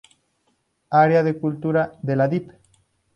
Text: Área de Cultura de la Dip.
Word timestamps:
Área 1.03 1.21
de 1.21 1.37
Cultura 1.37 1.91
de 2.01 2.15
la 2.15 2.27
Dip. 2.27 2.49